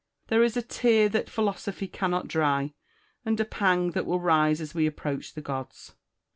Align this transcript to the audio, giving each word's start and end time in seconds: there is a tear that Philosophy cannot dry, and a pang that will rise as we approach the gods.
there 0.29 0.41
is 0.41 0.57
a 0.57 0.63
tear 0.63 1.07
that 1.07 1.29
Philosophy 1.29 1.87
cannot 1.87 2.27
dry, 2.27 2.73
and 3.23 3.39
a 3.39 3.45
pang 3.45 3.91
that 3.91 4.07
will 4.07 4.19
rise 4.19 4.59
as 4.59 4.73
we 4.73 4.87
approach 4.87 5.35
the 5.35 5.41
gods. 5.41 5.93